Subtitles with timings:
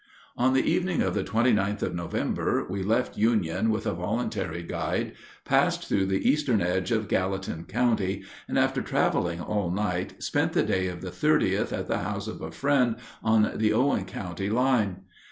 [0.35, 3.17] [Illustration: OVER THE PRISON WALL.] On the evening of the 29th of November we left
[3.17, 5.13] Union with a voluntary guide,
[5.45, 10.63] passed through the eastern edge of Gallatin County, and after traveling all night spent the
[10.63, 15.01] day of the 30th at the house of a friend on the Owen County line.